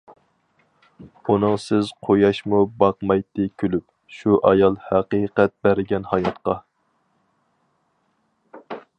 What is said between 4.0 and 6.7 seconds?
شۇ ئايال ھەقىقەت بەرگەن ھاياتقا.